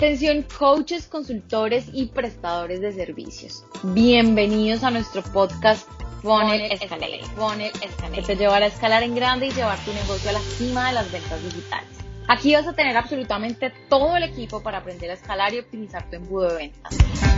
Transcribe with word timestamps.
Atención 0.00 0.46
coaches, 0.58 1.06
consultores 1.08 1.90
y 1.92 2.06
prestadores 2.06 2.80
de 2.80 2.90
servicios. 2.90 3.66
Bienvenidos 3.82 4.82
a 4.82 4.90
nuestro 4.90 5.22
podcast 5.22 5.86
Funnel 6.22 6.72
Escalate. 6.72 7.20
Funnel 7.36 7.70
Escalate. 7.82 8.14
Que 8.14 8.22
te 8.22 8.36
llevará 8.36 8.64
a 8.64 8.68
escalar 8.68 9.02
en 9.02 9.14
grande 9.14 9.48
y 9.48 9.50
llevar 9.50 9.78
tu 9.84 9.92
negocio 9.92 10.30
a 10.30 10.32
la 10.32 10.40
cima 10.40 10.88
de 10.88 10.94
las 10.94 11.12
ventas 11.12 11.42
digitales. 11.42 11.90
Aquí 12.28 12.54
vas 12.54 12.66
a 12.66 12.72
tener 12.72 12.96
absolutamente 12.96 13.74
todo 13.90 14.16
el 14.16 14.22
equipo 14.22 14.62
para 14.62 14.78
aprender 14.78 15.10
a 15.10 15.12
escalar 15.12 15.52
y 15.52 15.58
optimizar 15.58 16.08
tu 16.08 16.16
embudo 16.16 16.48
de 16.48 16.54
ventas. 16.54 16.96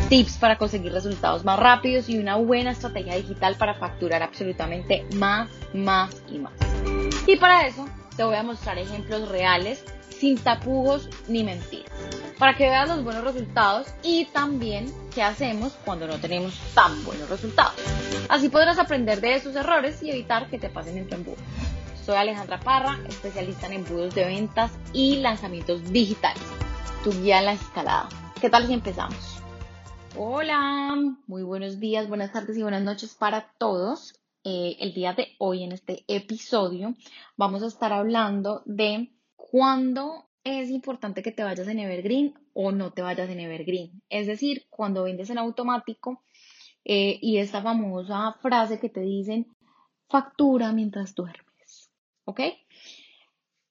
Tips 0.08 0.36
para 0.36 0.56
conseguir 0.56 0.92
resultados 0.92 1.44
más 1.44 1.58
rápidos 1.58 2.08
y 2.08 2.16
una 2.16 2.36
buena 2.36 2.70
estrategia 2.70 3.16
digital 3.16 3.56
para 3.56 3.74
facturar 3.74 4.22
absolutamente 4.22 5.04
más, 5.16 5.50
más 5.74 6.14
y 6.30 6.38
más. 6.38 6.52
Y 7.26 7.34
para 7.34 7.66
eso 7.66 7.88
te 8.16 8.22
voy 8.22 8.36
a 8.36 8.44
mostrar 8.44 8.78
ejemplos 8.78 9.28
reales 9.30 9.84
sin 10.10 10.38
tapujos 10.38 11.08
ni 11.26 11.42
mentiras 11.42 11.91
para 12.42 12.56
que 12.56 12.64
veas 12.64 12.88
los 12.88 13.04
buenos 13.04 13.22
resultados 13.22 13.86
y 14.02 14.24
también 14.24 14.92
qué 15.14 15.22
hacemos 15.22 15.74
cuando 15.84 16.08
no 16.08 16.18
tenemos 16.18 16.52
tan 16.74 17.04
buenos 17.04 17.30
resultados. 17.30 17.76
Así 18.28 18.48
podrás 18.48 18.80
aprender 18.80 19.20
de 19.20 19.36
esos 19.36 19.54
errores 19.54 20.02
y 20.02 20.10
evitar 20.10 20.50
que 20.50 20.58
te 20.58 20.68
pasen 20.68 20.98
en 20.98 21.08
tu 21.08 21.14
embudo. 21.14 21.36
Soy 22.04 22.16
Alejandra 22.16 22.58
Parra, 22.58 22.98
especialista 23.08 23.68
en 23.68 23.74
embudos 23.74 24.16
de 24.16 24.24
ventas 24.24 24.72
y 24.92 25.18
lanzamientos 25.18 25.92
digitales. 25.92 26.42
Tu 27.04 27.12
guía 27.12 27.38
en 27.38 27.44
la 27.44 27.52
escalada. 27.52 28.08
¿Qué 28.40 28.50
tal 28.50 28.66
si 28.66 28.72
empezamos? 28.72 29.40
Hola, 30.16 30.96
muy 31.28 31.44
buenos 31.44 31.78
días, 31.78 32.08
buenas 32.08 32.32
tardes 32.32 32.56
y 32.56 32.62
buenas 32.62 32.82
noches 32.82 33.14
para 33.14 33.52
todos. 33.56 34.20
Eh, 34.42 34.78
el 34.80 34.94
día 34.94 35.12
de 35.12 35.28
hoy 35.38 35.62
en 35.62 35.70
este 35.70 36.04
episodio 36.08 36.96
vamos 37.36 37.62
a 37.62 37.68
estar 37.68 37.92
hablando 37.92 38.62
de 38.66 39.12
cuándo 39.36 40.26
es 40.44 40.70
importante 40.70 41.22
que 41.22 41.32
te 41.32 41.44
vayas 41.44 41.68
en 41.68 41.78
Evergreen 41.78 42.34
o 42.52 42.72
no 42.72 42.92
te 42.92 43.02
vayas 43.02 43.30
en 43.30 43.40
Evergreen. 43.40 44.02
Es 44.08 44.26
decir, 44.26 44.66
cuando 44.70 45.04
vendes 45.04 45.30
en 45.30 45.38
automático 45.38 46.22
eh, 46.84 47.18
y 47.20 47.38
esta 47.38 47.62
famosa 47.62 48.36
frase 48.40 48.80
que 48.80 48.88
te 48.88 49.00
dicen, 49.00 49.46
factura 50.08 50.72
mientras 50.72 51.14
duermes. 51.14 51.90
¿Ok? 52.24 52.40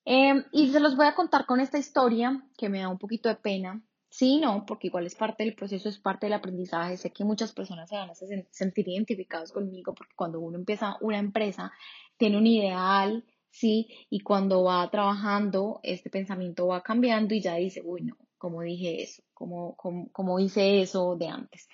Em, 0.05 0.43
y 0.51 0.71
se 0.71 0.79
los 0.79 0.95
voy 0.95 1.05
a 1.05 1.15
contar 1.15 1.45
con 1.45 1.59
esta 1.59 1.77
historia 1.77 2.43
que 2.57 2.69
me 2.69 2.79
da 2.79 2.89
un 2.89 2.97
poquito 2.97 3.29
de 3.29 3.35
pena. 3.35 3.81
Sí, 4.09 4.39
no, 4.39 4.65
porque 4.65 4.87
igual 4.87 5.05
es 5.05 5.15
parte 5.15 5.43
del 5.43 5.55
proceso, 5.55 5.87
es 5.87 5.99
parte 5.99 6.25
del 6.25 6.33
aprendizaje. 6.33 6.97
Sé 6.97 7.11
que 7.11 7.23
muchas 7.23 7.53
personas 7.53 7.89
se 7.89 7.95
van 7.95 8.09
a 8.09 8.15
sentir 8.15 8.87
identificados 8.89 9.51
conmigo 9.51 9.93
porque 9.93 10.13
cuando 10.15 10.39
uno 10.39 10.57
empieza 10.57 10.97
una 11.01 11.19
empresa, 11.19 11.71
tiene 12.17 12.37
un 12.37 12.47
ideal, 12.47 13.23
¿sí? 13.51 13.89
Y 14.09 14.21
cuando 14.21 14.63
va 14.63 14.89
trabajando, 14.89 15.79
este 15.83 16.09
pensamiento 16.09 16.67
va 16.67 16.81
cambiando 16.81 17.35
y 17.35 17.41
ya 17.41 17.55
dice, 17.55 17.81
uy, 17.85 18.01
no, 18.03 18.17
¿cómo 18.37 18.61
dije 18.61 19.03
eso? 19.03 19.23
¿Cómo, 19.33 19.75
cómo, 19.75 20.39
hice 20.39 20.81
eso 20.81 21.15
de 21.17 21.27
antes? 21.27 21.67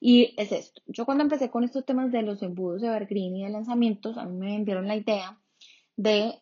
Y 0.00 0.34
es 0.36 0.52
esto. 0.52 0.82
Yo 0.86 1.04
cuando 1.04 1.24
empecé 1.24 1.50
con 1.50 1.64
estos 1.64 1.84
temas 1.84 2.12
de 2.12 2.22
los 2.22 2.42
embudos 2.42 2.82
de 2.82 2.88
Evergreen 2.88 3.36
y 3.36 3.44
de 3.44 3.50
lanzamientos, 3.50 4.18
a 4.18 4.24
mí 4.26 4.36
me 4.36 4.52
vendieron 4.52 4.86
la 4.88 4.96
idea 4.96 5.40
de, 5.96 6.34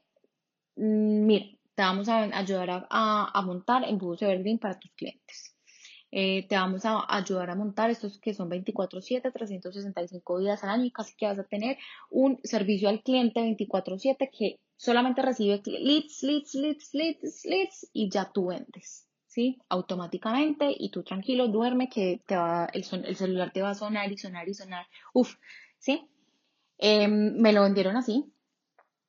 mm, 0.77 1.27
mira, 1.27 1.47
te 1.75 1.83
vamos 1.83 2.09
a 2.09 2.23
ayudar 2.39 2.87
a, 2.91 3.31
a 3.33 3.43
montar 3.43 3.85
embudos 3.89 4.23
Evergreen 4.23 4.59
para 4.59 4.79
tus 4.79 4.93
clientes. 4.93 5.50
Eh, 6.13 6.47
te 6.49 6.57
vamos 6.57 6.85
a 6.85 7.05
ayudar 7.09 7.51
a 7.51 7.55
montar 7.55 7.91
estos 7.91 8.19
que 8.19 8.35
son 8.35 8.49
24/7, 8.49 9.31
365 9.31 10.41
días 10.41 10.65
al 10.65 10.71
año 10.71 10.85
y 10.85 10.91
casi 10.91 11.15
que 11.17 11.27
vas 11.27 11.39
a 11.39 11.45
tener 11.45 11.79
un 12.11 12.41
servicio 12.43 12.89
al 12.89 13.03
cliente 13.03 13.41
24/7 13.41 14.29
que 14.31 14.59
solamente 14.77 15.23
recibe 15.23 15.63
leads, 15.65 16.23
leads, 16.23 16.55
leads, 16.55 16.95
leads, 16.95 17.45
leads 17.45 17.91
y 17.93 18.11
ya 18.11 18.33
tú 18.33 18.47
vendes, 18.47 19.07
¿sí? 19.27 19.59
Automáticamente 19.69 20.75
y 20.77 20.91
tú 20.91 21.03
tranquilo, 21.05 21.49
duerme 21.49 21.89
que 21.89 22.23
te 22.27 22.35
va, 22.37 22.67
el, 22.73 22.85
el 23.05 23.17
celular 23.17 23.53
te 23.53 23.63
va 23.63 23.71
a 23.71 23.75
sonar 23.75 24.11
y 24.11 24.19
sonar 24.19 24.49
y 24.49 24.55
sonar. 24.55 24.87
Uf, 25.13 25.37
¿sí? 25.79 26.09
Em, 26.79 27.37
me 27.37 27.53
lo 27.53 27.63
vendieron 27.63 27.97
así. 27.97 28.33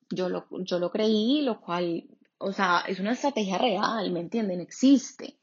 Yo 0.10 0.30
lo, 0.30 0.46
yo 0.66 0.78
lo 0.78 0.92
creí, 0.92 1.42
lo 1.42 1.62
cual, 1.62 2.04
o 2.38 2.52
sea, 2.52 2.84
es 2.88 3.00
una 3.00 3.14
estrategia 3.14 3.58
real, 3.58 4.12
¿me 4.12 4.20
entienden? 4.20 4.60
Existe. 4.60 5.40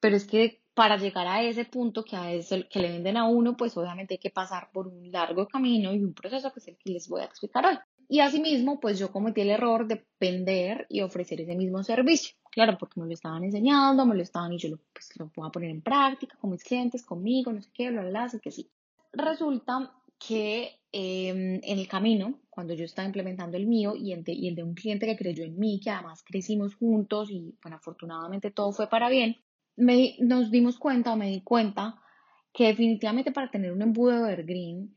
Pero 0.00 0.16
es 0.16 0.24
que 0.26 0.61
para 0.74 0.96
llegar 0.96 1.26
a 1.26 1.42
ese 1.42 1.64
punto 1.64 2.04
que, 2.04 2.16
a 2.16 2.32
ese, 2.32 2.66
que 2.68 2.80
le 2.80 2.92
venden 2.92 3.16
a 3.16 3.28
uno, 3.28 3.56
pues 3.56 3.76
obviamente 3.76 4.14
hay 4.14 4.18
que 4.18 4.30
pasar 4.30 4.70
por 4.72 4.88
un 4.88 5.10
largo 5.12 5.46
camino 5.46 5.92
y 5.92 5.98
un 5.98 6.14
proceso 6.14 6.52
que 6.52 6.60
es 6.60 6.68
el 6.68 6.76
que 6.76 6.90
les 6.90 7.08
voy 7.08 7.20
a 7.20 7.24
explicar 7.24 7.66
hoy. 7.66 7.78
Y 8.08 8.20
asimismo, 8.20 8.80
pues 8.80 8.98
yo 8.98 9.10
cometí 9.10 9.40
el 9.40 9.50
error 9.50 9.86
de 9.86 10.04
vender 10.20 10.86
y 10.88 11.00
ofrecer 11.00 11.40
ese 11.40 11.54
mismo 11.54 11.82
servicio. 11.82 12.34
Claro, 12.50 12.76
porque 12.78 13.00
me 13.00 13.06
lo 13.06 13.12
estaban 13.12 13.44
enseñando, 13.44 14.04
me 14.04 14.14
lo 14.14 14.22
estaban 14.22 14.52
y 14.52 14.58
yo 14.58 14.68
lo, 14.68 14.78
pues, 14.92 15.10
lo 15.18 15.28
puedo 15.28 15.50
poner 15.50 15.70
en 15.70 15.80
práctica 15.80 16.36
con 16.38 16.50
mis 16.50 16.62
clientes, 16.62 17.02
conmigo, 17.02 17.52
no 17.52 17.62
sé 17.62 17.70
qué, 17.72 17.90
bla, 17.90 18.02
bla, 18.02 18.30
que 18.42 18.50
sí. 18.50 18.70
Resulta 19.12 19.92
que 20.18 20.78
em, 20.92 21.60
en 21.62 21.78
el 21.78 21.88
camino, 21.88 22.38
cuando 22.50 22.74
yo 22.74 22.84
estaba 22.84 23.06
implementando 23.06 23.56
el 23.56 23.66
mío 23.66 23.94
y 23.96 24.12
el, 24.12 24.22
de, 24.24 24.32
y 24.32 24.48
el 24.48 24.54
de 24.54 24.62
un 24.62 24.74
cliente 24.74 25.06
que 25.06 25.16
creyó 25.16 25.44
en 25.44 25.58
mí, 25.58 25.80
que 25.80 25.90
además 25.90 26.22
crecimos 26.22 26.74
juntos 26.74 27.30
y 27.30 27.54
bueno, 27.62 27.76
afortunadamente 27.76 28.50
todo 28.50 28.72
fue 28.72 28.88
para 28.88 29.08
bien, 29.08 29.36
nos 29.76 30.50
dimos 30.50 30.78
cuenta 30.78 31.12
o 31.12 31.16
me 31.16 31.30
di 31.30 31.40
cuenta 31.40 32.00
que 32.52 32.66
definitivamente 32.66 33.32
para 33.32 33.50
tener 33.50 33.72
un 33.72 33.82
embudo 33.82 34.26
evergreen 34.26 34.94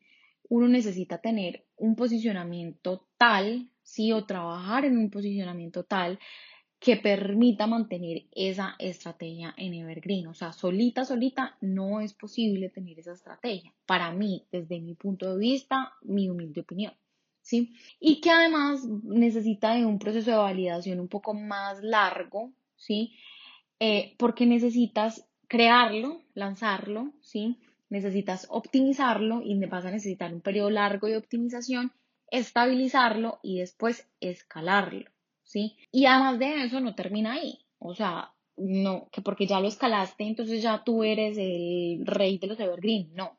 uno 0.50 0.68
necesita 0.68 1.20
tener 1.20 1.66
un 1.78 1.96
posicionamiento 1.96 3.08
tal, 3.18 3.70
sí, 3.84 4.12
o 4.12 4.26
trabajar 4.26 4.86
en 4.86 4.98
un 4.98 5.10
posicionamiento 5.10 5.84
tal 5.84 6.20
que 6.80 6.98
permita 6.98 7.68
mantener 7.68 8.26
esa 8.32 8.76
estrategia 8.78 9.54
en 9.58 9.74
Evergreen. 9.74 10.28
O 10.28 10.34
sea, 10.34 10.52
solita, 10.54 11.06
solita 11.06 11.58
no 11.62 12.02
es 12.02 12.14
posible 12.14 12.70
tener 12.70 13.00
esa 13.00 13.14
estrategia. 13.14 13.74
Para 13.86 14.12
mí, 14.12 14.46
desde 14.52 14.80
mi 14.82 14.94
punto 14.94 15.32
de 15.32 15.40
vista, 15.40 15.94
mi 16.04 16.30
humilde 16.30 16.62
opinión. 16.62 16.94
¿Sí? 17.42 17.76
Y 18.00 18.22
que 18.22 18.32
además 18.32 18.86
necesita 19.04 19.76
de 19.76 19.86
un 19.86 20.00
proceso 20.00 20.32
de 20.32 20.38
validación 20.38 21.00
un 21.00 21.08
poco 21.08 21.36
más 21.36 21.82
largo, 21.84 22.52
¿sí? 22.76 23.16
Eh, 23.80 24.16
porque 24.18 24.46
necesitas 24.46 25.28
crearlo, 25.48 26.22
lanzarlo, 26.34 27.14
¿sí? 27.22 27.60
Necesitas 27.90 28.48
optimizarlo 28.50 29.42
y 29.44 29.58
vas 29.66 29.86
a 29.86 29.92
necesitar 29.92 30.34
un 30.34 30.42
periodo 30.42 30.70
largo 30.70 31.08
de 31.08 31.18
optimización, 31.18 31.92
estabilizarlo 32.32 33.40
y 33.44 33.60
después 33.60 34.08
escalarlo, 34.20 35.10
¿sí? 35.44 35.78
Y 35.92 36.06
además 36.06 36.40
de 36.40 36.64
eso 36.64 36.80
no 36.80 36.96
termina 36.96 37.34
ahí, 37.34 37.66
o 37.80 37.94
sea, 37.94 38.32
no, 38.58 39.10
que 39.12 39.22
porque 39.22 39.48
ya 39.48 39.60
lo 39.60 39.68
escalaste, 39.68 40.24
entonces 40.24 40.62
ya 40.62 40.84
tú 40.84 41.04
eres 41.04 41.38
el 41.38 42.06
rey 42.06 42.38
de 42.38 42.48
los 42.48 42.60
evergreen, 42.60 43.12
no. 43.14 43.38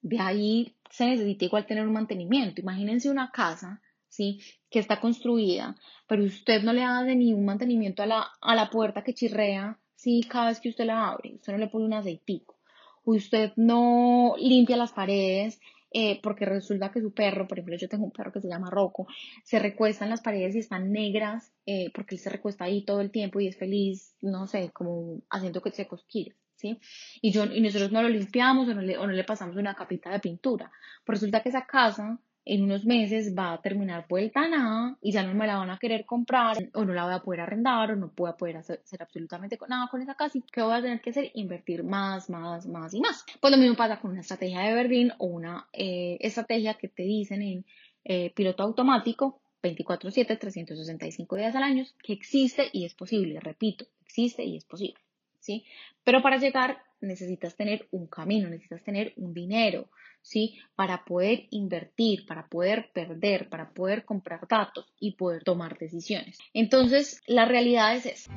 De 0.00 0.18
ahí 0.18 0.74
se 0.90 1.06
necesita 1.06 1.44
igual 1.44 1.66
tener 1.66 1.86
un 1.86 1.92
mantenimiento. 1.92 2.60
Imagínense 2.60 3.10
una 3.10 3.30
casa, 3.30 3.82
¿sí? 4.08 4.40
Que 4.70 4.78
está 4.78 5.00
construida 5.00 5.76
pero 6.08 6.24
usted 6.24 6.62
no 6.62 6.72
le 6.72 6.82
hace 6.82 7.14
ni 7.14 7.34
un 7.34 7.44
mantenimiento 7.44 8.02
a 8.02 8.06
la, 8.06 8.26
a 8.40 8.54
la 8.56 8.70
puerta 8.70 9.04
que 9.04 9.14
chirrea, 9.14 9.78
sí, 9.94 10.22
cada 10.28 10.48
vez 10.48 10.58
que 10.58 10.70
usted 10.70 10.86
la 10.86 11.10
abre, 11.10 11.34
usted 11.34 11.52
no 11.52 11.58
le 11.58 11.68
pone 11.68 11.84
un 11.84 11.92
aceitico, 11.92 12.56
usted 13.04 13.52
no 13.56 14.34
limpia 14.38 14.76
las 14.76 14.92
paredes, 14.92 15.60
eh, 15.90 16.18
porque 16.22 16.46
resulta 16.46 16.90
que 16.90 17.00
su 17.00 17.12
perro, 17.12 17.46
por 17.46 17.58
ejemplo, 17.58 17.76
yo 17.76 17.88
tengo 17.88 18.04
un 18.04 18.10
perro 18.10 18.32
que 18.32 18.40
se 18.40 18.48
llama 18.48 18.70
Rocco, 18.70 19.06
se 19.44 19.58
recuesta 19.58 20.04
en 20.04 20.10
las 20.10 20.22
paredes 20.22 20.56
y 20.56 20.60
están 20.60 20.92
negras, 20.92 21.52
eh, 21.66 21.90
porque 21.94 22.14
él 22.14 22.20
se 22.20 22.30
recuesta 22.30 22.64
ahí 22.64 22.82
todo 22.84 23.00
el 23.00 23.10
tiempo 23.10 23.38
y 23.40 23.46
es 23.46 23.56
feliz, 23.56 24.14
no 24.22 24.46
sé, 24.46 24.70
como 24.72 25.20
haciendo 25.30 25.60
que 25.62 25.70
se 25.70 25.86
cosquillas. 25.86 26.36
¿Sí? 26.56 26.80
Y, 27.22 27.30
yo, 27.30 27.44
y 27.44 27.60
nosotros 27.60 27.92
no 27.92 28.02
lo 28.02 28.08
limpiamos 28.08 28.68
o 28.68 28.74
no, 28.74 28.82
le, 28.82 28.98
o 28.98 29.06
no 29.06 29.12
le 29.12 29.22
pasamos 29.22 29.54
una 29.54 29.76
capita 29.76 30.10
de 30.10 30.18
pintura. 30.18 30.72
Resulta 31.06 31.40
que 31.40 31.50
esa 31.50 31.66
casa 31.66 32.18
en 32.48 32.62
unos 32.62 32.86
meses 32.86 33.34
va 33.36 33.52
a 33.52 33.60
terminar 33.60 34.06
vuelta 34.08 34.40
a 34.40 34.48
nada 34.48 34.96
y 35.02 35.12
ya 35.12 35.22
no 35.22 35.34
me 35.34 35.46
la 35.46 35.58
van 35.58 35.70
a 35.70 35.78
querer 35.78 36.06
comprar 36.06 36.56
o 36.72 36.84
no 36.84 36.94
la 36.94 37.04
voy 37.04 37.14
a 37.14 37.20
poder 37.20 37.42
arrendar 37.42 37.90
o 37.90 37.96
no 37.96 38.10
voy 38.16 38.30
a 38.30 38.36
poder 38.36 38.56
hacer, 38.56 38.80
absolutamente 38.98 39.58
nada 39.68 39.88
con 39.90 40.00
esa 40.00 40.14
casa 40.14 40.38
¿qué 40.50 40.62
voy 40.62 40.72
a 40.72 40.80
tener 40.80 41.00
que 41.02 41.10
hacer? 41.10 41.30
Invertir 41.34 41.84
más, 41.84 42.30
más, 42.30 42.66
más 42.66 42.94
y 42.94 43.00
más. 43.00 43.24
Pues 43.40 43.50
lo 43.50 43.58
mismo 43.58 43.76
pasa 43.76 44.00
con 44.00 44.12
una 44.12 44.22
estrategia 44.22 44.60
de 44.60 44.70
Evergreen 44.70 45.12
o 45.18 45.26
una 45.26 45.68
eh, 45.74 46.16
estrategia 46.20 46.74
que 46.74 46.88
te 46.88 47.02
dicen 47.02 47.42
en 47.42 47.66
eh, 48.04 48.32
piloto 48.34 48.62
automático 48.62 49.42
24/7, 49.62 50.38
365 50.38 51.36
días 51.36 51.54
al 51.54 51.64
año, 51.64 51.84
que 52.02 52.14
existe 52.14 52.70
y 52.72 52.86
es 52.86 52.94
posible, 52.94 53.40
repito, 53.40 53.84
existe 54.06 54.42
y 54.44 54.56
es 54.56 54.64
posible, 54.64 55.00
¿sí? 55.40 55.64
Pero 56.02 56.22
para 56.22 56.38
llegar 56.38 56.87
necesitas 57.00 57.56
tener 57.56 57.86
un 57.90 58.06
camino, 58.06 58.48
necesitas 58.48 58.82
tener 58.82 59.12
un 59.16 59.32
dinero, 59.34 59.90
¿sí? 60.22 60.58
Para 60.74 61.04
poder 61.04 61.46
invertir, 61.50 62.26
para 62.26 62.48
poder 62.48 62.90
perder, 62.92 63.48
para 63.48 63.70
poder 63.70 64.04
comprar 64.04 64.46
datos 64.48 64.86
y 64.98 65.12
poder 65.12 65.44
tomar 65.44 65.78
decisiones. 65.78 66.38
Entonces, 66.52 67.20
la 67.26 67.44
realidad 67.44 67.96
es 67.96 68.06
esa. 68.06 68.32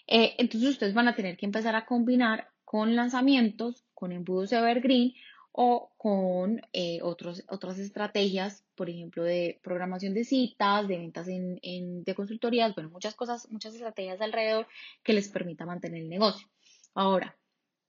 Entonces 0.07 0.71
ustedes 0.71 0.95
van 0.95 1.07
a 1.07 1.15
tener 1.15 1.37
que 1.37 1.45
empezar 1.45 1.75
a 1.75 1.85
combinar 1.85 2.47
con 2.65 2.95
lanzamientos, 2.95 3.85
con 3.93 4.11
embudos 4.11 4.51
evergreen 4.51 5.13
o 5.53 5.91
con 5.97 6.61
eh, 6.73 6.99
otros, 7.03 7.43
otras 7.47 7.77
estrategias, 7.77 8.65
por 8.75 8.89
ejemplo, 8.89 9.23
de 9.23 9.59
programación 9.63 10.15
de 10.15 10.25
citas, 10.25 10.87
de 10.87 10.97
ventas 10.97 11.27
en, 11.27 11.59
en, 11.61 12.03
de 12.03 12.15
consultorías, 12.15 12.73
bueno, 12.73 12.89
muchas 12.89 13.13
cosas, 13.13 13.49
muchas 13.51 13.75
estrategias 13.75 14.19
alrededor 14.19 14.67
que 15.03 15.13
les 15.13 15.29
permita 15.29 15.65
mantener 15.65 16.01
el 16.01 16.09
negocio. 16.09 16.47
Ahora, 16.95 17.37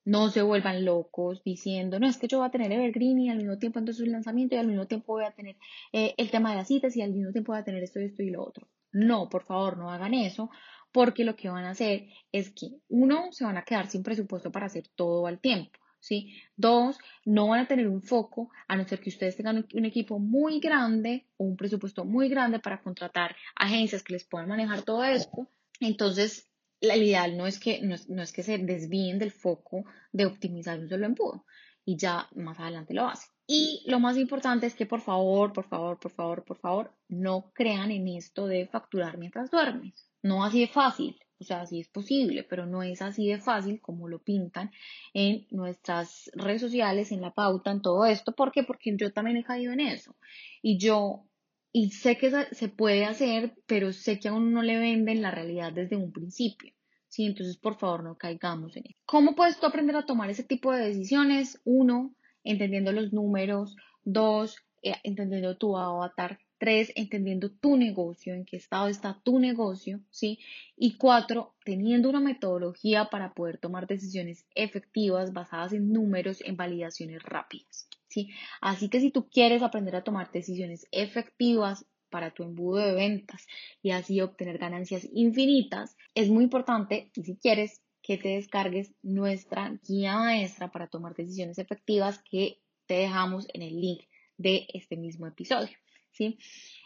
no 0.05 0.29
se 0.29 0.43
vuelvan 0.43 0.85
locos 0.85 1.43
diciendo, 1.43 1.99
no, 1.99 2.07
es 2.07 2.19
que 2.19 2.29
yo 2.29 2.39
voy 2.39 2.49
a 2.49 2.51
tener 2.51 2.71
Evergreen 2.71 3.19
y 3.19 3.31
al 3.31 3.39
mismo 3.39 3.59
tiempo 3.59 3.79
entonces 3.79 4.05
el 4.05 4.13
lanzamiento 4.13 4.55
y 4.55 4.59
al 4.59 4.67
mismo 4.67 4.87
tiempo 4.87 5.15
voy 5.15 5.25
a 5.25 5.31
tener 5.31 5.57
eh, 5.93 6.15
el 6.19 6.31
tema 6.31 6.51
de 6.51 6.57
las 6.57 6.69
citas 6.69 6.95
y 6.97 7.03
al 7.03 7.13
mismo 7.13 7.33
tiempo 7.33 7.53
voy 7.53 7.61
a 7.63 7.65
tener 7.65 7.83
esto 7.83 7.99
y 7.99 8.05
esto 8.05 8.23
y 8.23 8.29
lo 8.29 8.45
otro. 8.45 8.69
No, 8.93 9.31
por 9.31 9.45
favor, 9.45 9.79
no 9.79 9.91
hagan 9.91 10.13
eso, 10.13 10.51
porque 10.93 11.25
lo 11.25 11.35
que 11.35 11.49
van 11.49 11.65
a 11.65 11.71
hacer 11.71 12.09
es 12.31 12.51
que, 12.51 12.77
uno, 12.89 13.33
se 13.33 13.45
van 13.45 13.57
a 13.57 13.65
quedar 13.65 13.89
sin 13.89 14.03
presupuesto 14.03 14.53
para 14.53 14.67
hacer 14.67 14.87
todo 14.95 15.27
al 15.27 15.41
tiempo. 15.41 15.81
¿Sí? 16.05 16.35
Dos, 16.55 16.99
no 17.25 17.49
van 17.49 17.61
a 17.61 17.67
tener 17.67 17.89
un 17.89 18.03
foco, 18.03 18.51
a 18.69 18.77
no 18.77 18.87
ser 18.87 19.01
que 19.01 19.09
ustedes 19.09 19.37
tengan 19.37 19.67
un 19.73 19.85
equipo 19.87 20.19
muy 20.19 20.61
grande 20.61 21.25
o 21.39 21.45
un 21.45 21.57
presupuesto 21.57 22.05
muy 22.05 22.29
grande 22.29 22.59
para 22.59 22.83
contratar 22.83 23.35
agencias 23.57 24.03
que 24.03 24.13
les 24.13 24.25
puedan 24.25 24.51
manejar 24.51 24.83
todo 24.83 25.03
esto. 25.03 25.49
Entonces, 25.81 26.47
la 26.83 26.95
ideal 26.95 27.39
no 27.39 27.47
es 27.47 27.59
que, 27.59 27.81
no 27.81 28.23
es, 28.23 28.33
que 28.35 28.43
se 28.43 28.59
desvíen 28.59 29.19
del 29.19 29.31
foco 29.31 29.87
de 30.13 30.27
optimizar 30.27 30.79
un 30.79 30.91
solo 30.91 31.07
embudo 31.07 31.47
y 31.87 31.97
ya 31.97 32.29
más 32.35 32.61
adelante 32.61 32.93
lo 32.93 33.09
hacen. 33.09 33.31
Y 33.47 33.83
lo 33.87 33.99
más 33.99 34.19
importante 34.19 34.67
es 34.67 34.75
que 34.75 34.85
por 34.85 35.01
favor, 35.01 35.55
por 35.55 35.67
favor, 35.67 35.99
por 35.99 36.13
favor, 36.13 36.45
por 36.45 36.59
favor, 36.59 36.93
no 37.09 37.51
crean 37.55 37.91
en 37.91 38.09
esto 38.09 38.47
de 38.47 38.67
facturar 38.67 39.17
mientras 39.17 39.51
duermes. 39.51 40.07
No 40.23 40.45
así 40.45 40.61
de 40.61 40.69
fácil, 40.69 41.17
o 41.45 41.47
sea, 41.47 41.67
sí 41.67 41.81
es 41.81 41.89
posible, 41.89 42.43
pero 42.43 42.65
no 42.65 42.83
es 42.83 43.03
así 43.03 43.29
de 43.29 43.39
fácil 43.39 43.81
como 43.83 44.09
lo 44.09 44.19
pintan 44.19 44.71
en 45.13 45.47
nuestras 45.51 46.31
redes 46.35 46.63
sociales, 46.63 47.13
en 47.13 47.21
la 47.21 47.35
pauta, 47.35 47.71
en 47.71 47.83
todo 47.83 48.07
esto. 48.07 48.33
¿Por 48.33 48.51
qué? 48.51 48.63
Porque 48.63 48.97
yo 48.97 49.13
también 49.13 49.37
he 49.37 49.45
caído 49.45 49.73
en 49.75 49.81
eso. 49.81 50.17
Y 50.63 50.79
yo, 50.79 51.27
y 51.71 51.91
sé 51.91 52.17
que 52.17 52.31
se 52.53 52.69
puede 52.69 53.05
hacer, 53.05 53.55
pero 53.67 53.93
sé 53.93 54.19
que 54.19 54.29
a 54.29 54.33
uno 54.33 54.49
no 54.49 54.63
le 54.63 54.79
venden 54.79 55.21
la 55.21 55.31
realidad 55.31 55.73
desde 55.73 55.97
un 55.97 56.13
principio. 56.13 56.73
Sí, 57.09 57.27
entonces 57.27 57.59
por 57.59 57.77
favor 57.77 58.03
no 58.03 58.17
caigamos 58.17 58.75
en 58.77 58.87
eso. 58.87 58.99
¿Cómo 59.05 59.35
puedes 59.35 59.61
tú 59.61 59.67
aprender 59.67 59.97
a 59.97 60.07
tomar 60.07 60.31
ese 60.31 60.45
tipo 60.45 60.73
de 60.73 60.87
decisiones? 60.87 61.61
Uno, 61.65 62.15
entendiendo 62.43 62.91
los 62.91 63.13
números. 63.13 63.77
Dos, 64.03 64.57
eh, 64.83 64.95
entendiendo 65.03 65.59
tu 65.59 65.77
avatar 65.77 66.39
Tres, 66.59 66.93
entendiendo 66.95 67.51
tu 67.51 67.77
negocio, 67.77 68.33
en 68.33 68.45
qué 68.45 68.57
estado 68.57 68.89
está 68.89 69.21
tu 69.25 69.39
negocio, 69.39 70.01
¿sí? 70.11 70.39
Y 70.77 70.97
cuatro, 70.97 71.55
teniendo 71.65 72.09
una 72.09 72.21
metodología 72.21 73.11
para 73.11 73.35
poder 73.35 73.59
tomar 73.59 73.87
decisiones 73.87 74.47
efectivas 74.55 75.33
basadas 75.33 75.73
en 75.73 75.93
números, 75.93 76.41
en 76.43 76.57
validaciones 76.57 77.23
rápidas, 77.23 77.89
¿sí? 78.09 78.31
Así 78.61 78.89
que 78.89 79.01
si 79.01 79.11
tú 79.11 79.29
quieres 79.29 79.63
aprender 79.63 79.97
a 79.97 80.05
tomar 80.05 80.31
decisiones 80.31 80.87
efectivas 80.93 81.87
para 82.09 82.33
tu 82.33 82.45
embudo 82.45 82.79
de 82.79 82.95
ventas 82.95 83.47
y 83.83 83.91
así 83.91 84.21
obtener 84.21 84.59
ganancias 84.59 85.09
infinitas, 85.13 85.97
es 86.15 86.29
muy 86.31 86.45
importante, 86.45 87.11
y 87.17 87.25
si 87.25 87.37
quieres, 87.37 87.83
que 88.01 88.19
te 88.19 88.29
descargues 88.29 88.93
nuestra 89.03 89.81
guía 89.89 90.19
maestra 90.19 90.71
para 90.71 90.87
tomar 90.87 91.15
decisiones 91.15 91.59
efectivas 91.59 92.23
que 92.31 92.61
te 92.87 92.95
dejamos 92.95 93.49
en 93.55 93.63
el 93.63 93.81
link 93.81 94.03
de 94.37 94.67
este 94.75 94.97
mismo 94.97 95.27
episodio. 95.27 95.77
¿Sí? 96.15 96.39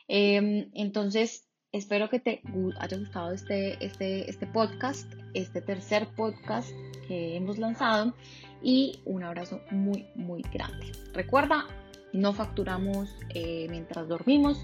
Em, 0.08 0.70
entonces, 0.74 1.46
espero 1.72 2.08
que 2.08 2.18
te 2.18 2.42
haya 2.80 2.96
gustado 2.96 3.32
este, 3.32 3.84
este, 3.84 4.28
este 4.28 4.46
podcast, 4.46 5.12
este 5.34 5.60
tercer 5.60 6.08
podcast 6.16 6.70
que 7.06 7.36
hemos 7.36 7.58
lanzado 7.58 8.14
y 8.62 9.00
un 9.04 9.22
abrazo 9.22 9.60
muy, 9.70 10.06
muy 10.14 10.42
grande. 10.52 10.92
Recuerda, 11.12 11.66
no 12.12 12.32
facturamos 12.32 13.14
eh, 13.34 13.66
mientras 13.70 14.08
dormimos, 14.08 14.58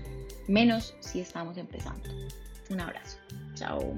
menos 0.48 0.96
si 1.00 1.20
estamos 1.20 1.56
empezando. 1.58 2.08
Un 2.70 2.80
abrazo. 2.80 3.18
Chao. 3.54 3.94